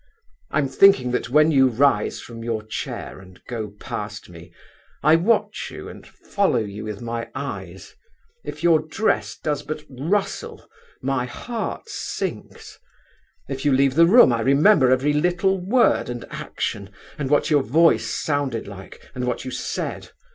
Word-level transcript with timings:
'I'm 0.49 0.67
thinking 0.67 1.11
that 1.11 1.29
when 1.29 1.51
you 1.51 1.67
rise 1.67 2.19
from 2.19 2.43
your 2.43 2.63
chair 2.63 3.19
and 3.19 3.39
go 3.47 3.75
past 3.79 4.29
me, 4.29 4.51
I 5.03 5.15
watch 5.15 5.69
you, 5.69 5.89
and 5.89 6.07
follow 6.07 6.57
you 6.63 6.85
with 6.85 7.03
my 7.03 7.29
eyes; 7.35 7.93
if 8.43 8.63
your 8.63 8.79
dress 8.79 9.37
does 9.37 9.61
but 9.61 9.83
rustle, 9.91 10.67
my 11.03 11.25
heart 11.25 11.87
sinks; 11.87 12.79
if 13.47 13.63
you 13.63 13.71
leave 13.71 13.93
the 13.93 14.07
room, 14.07 14.33
I 14.33 14.41
remember 14.41 14.89
every 14.89 15.13
little 15.13 15.59
word 15.63 16.09
and 16.09 16.25
action, 16.31 16.89
and 17.19 17.29
what 17.29 17.51
your 17.51 17.61
voice 17.61 18.07
sounded 18.07 18.67
like, 18.67 19.07
and 19.13 19.25
what 19.27 19.45
you 19.45 19.51
said. 19.51 20.09